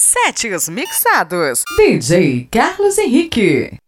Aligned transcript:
Setes 0.00 0.66
mixados. 0.70 1.62
DJ 1.76 2.48
Carlos 2.50 2.96
Henrique. 2.96 3.78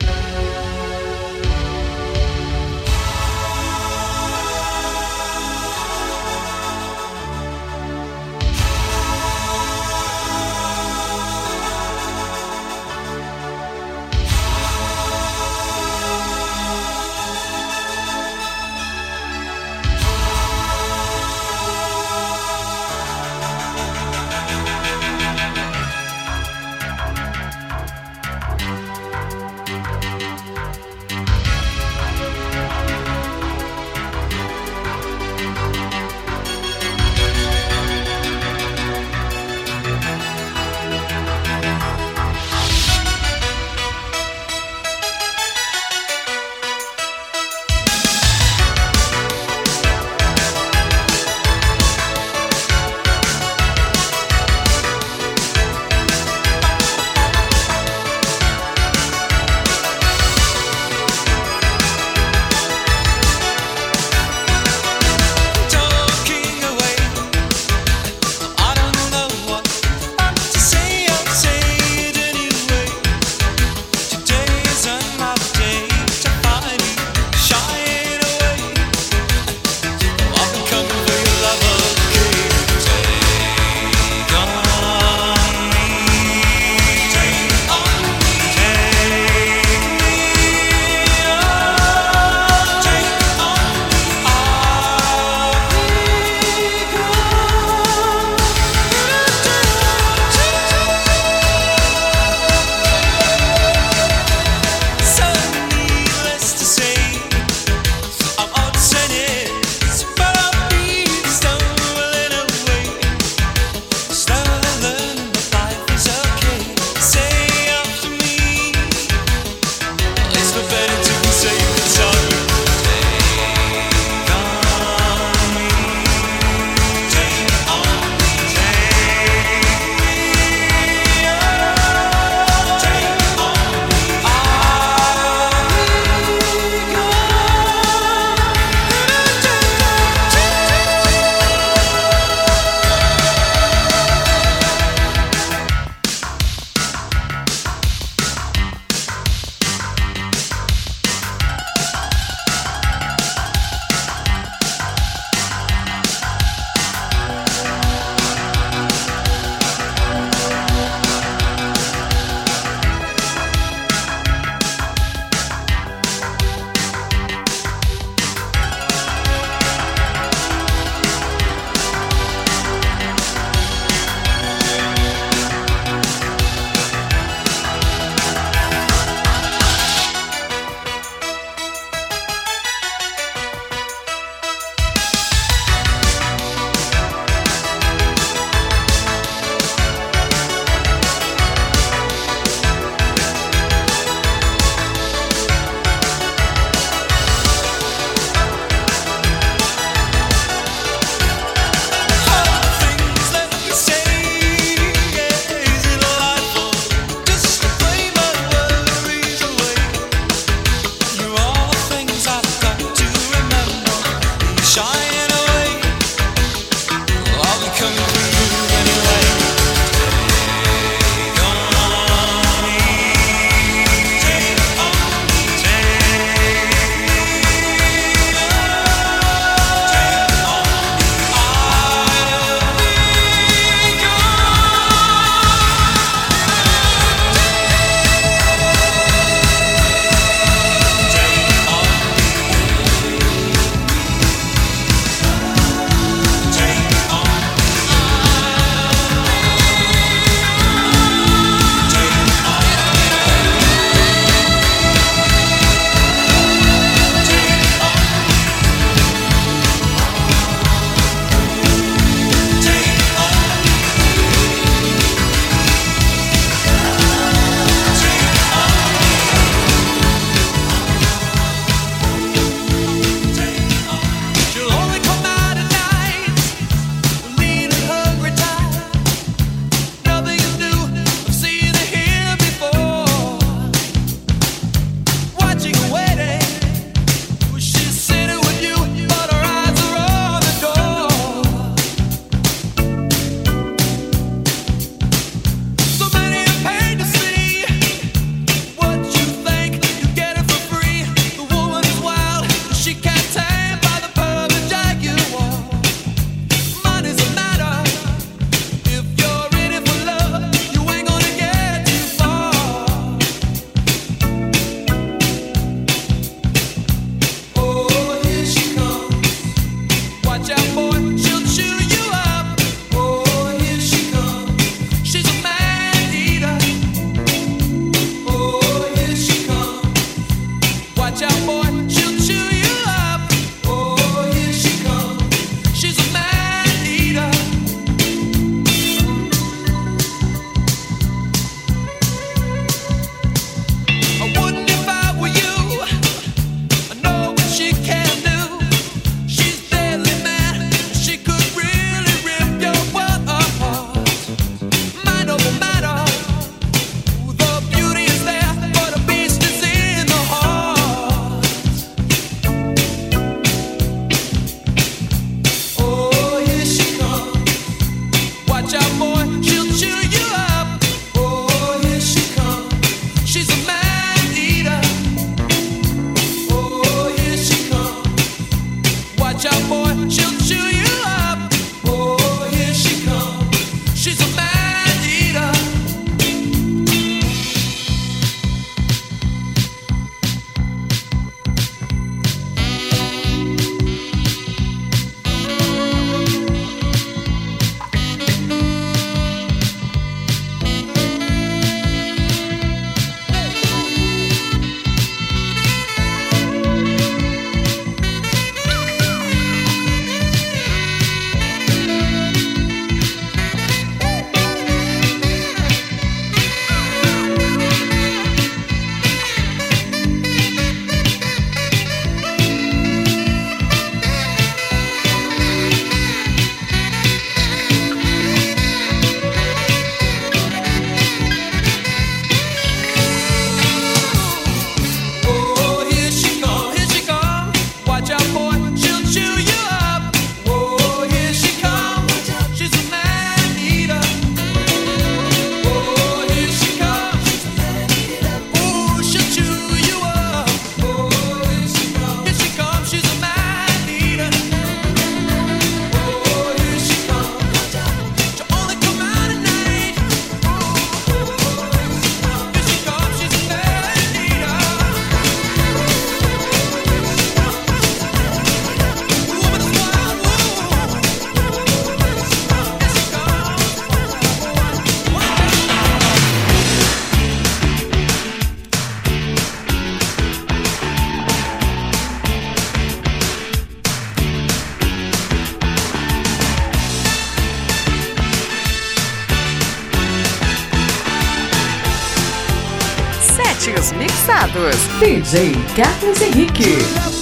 Mixados. 493.93 494.75
DJ 494.99 495.55
Carlos 495.77 496.21
Henrique. 496.21 497.22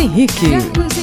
Henrique. 0.00 0.99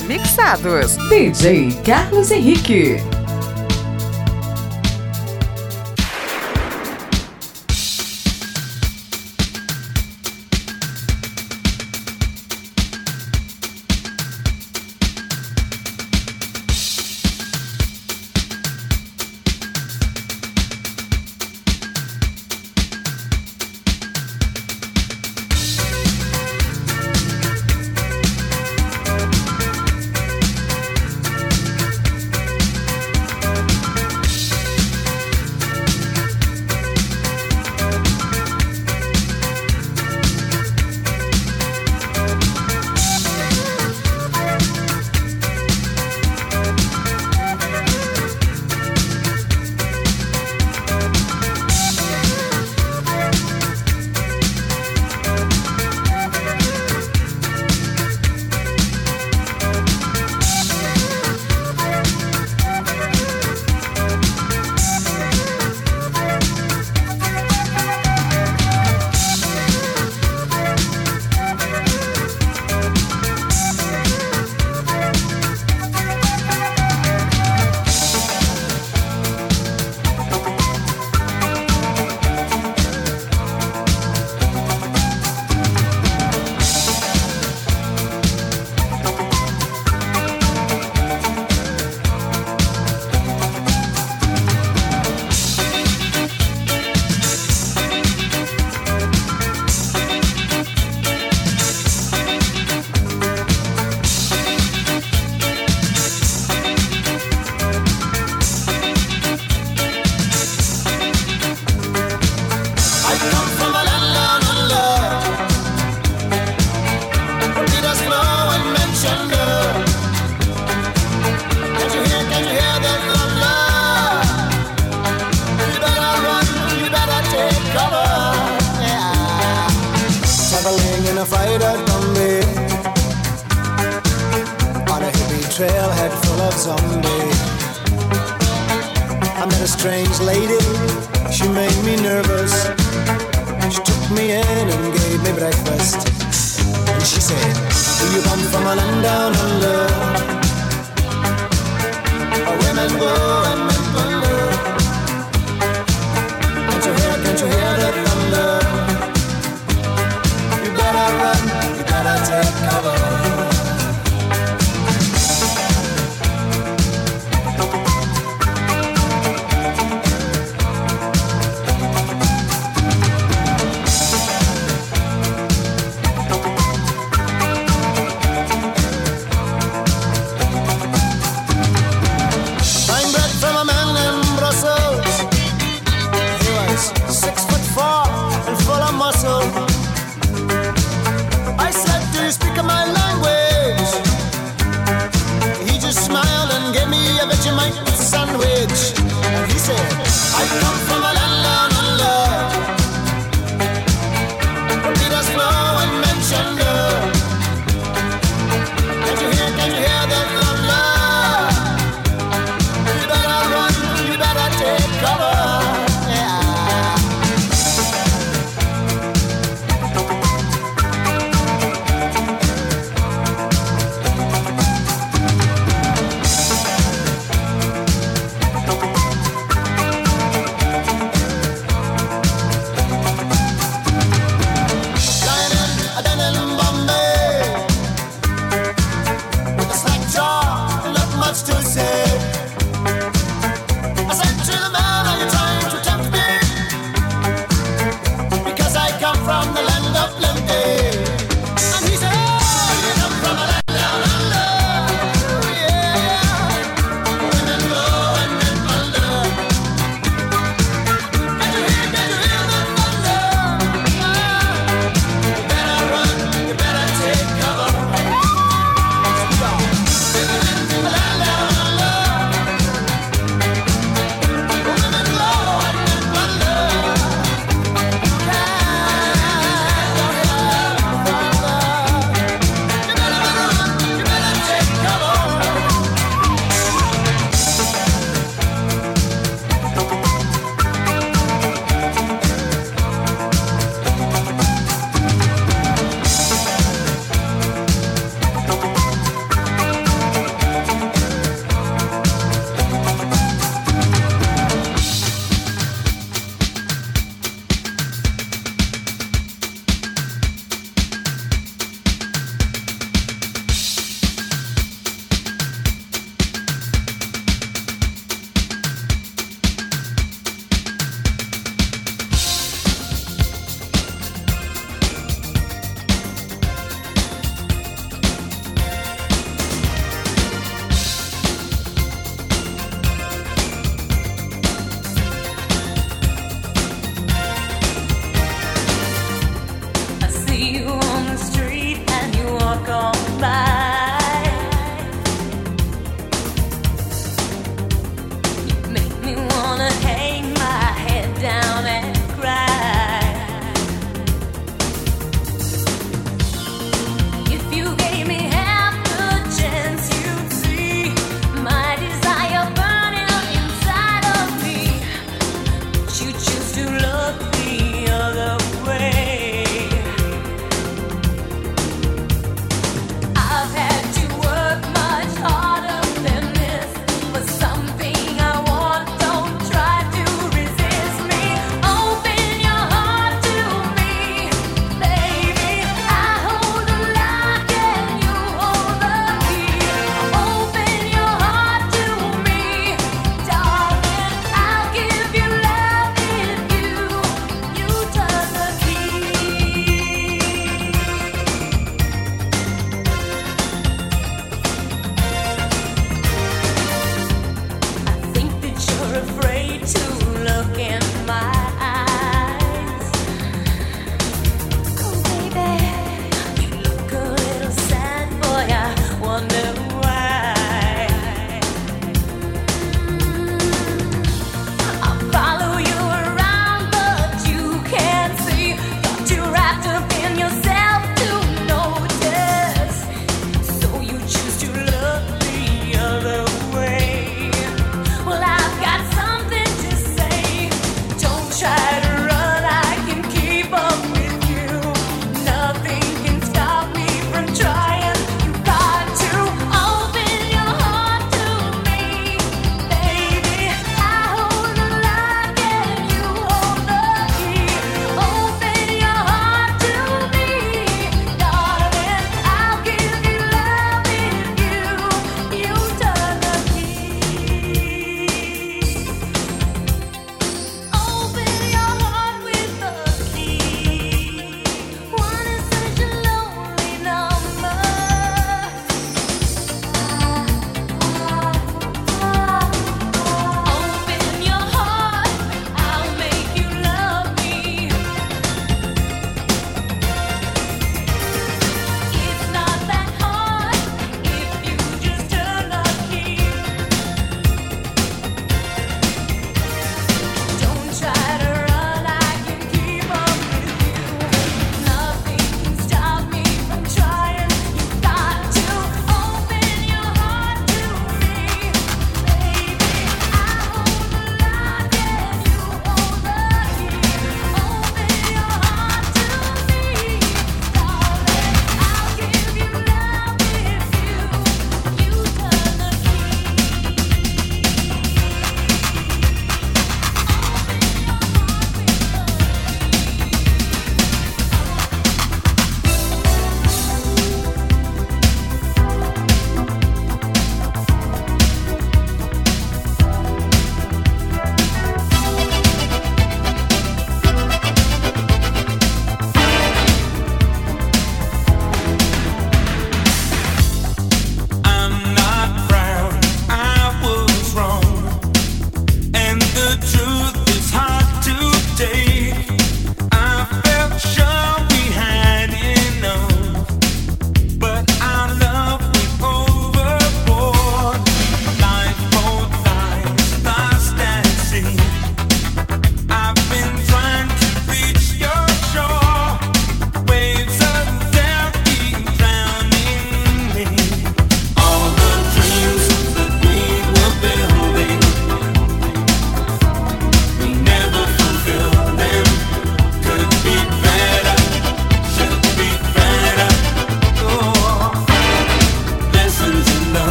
Mixados. 0.00 0.96
DJ 1.10 1.76
Carlos 1.84 2.30
Henrique. 2.30 3.11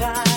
será? 0.00 0.29